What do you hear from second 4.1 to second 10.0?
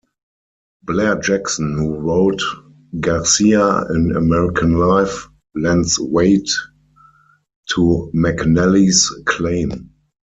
American Life", lends weight to McNally's claim.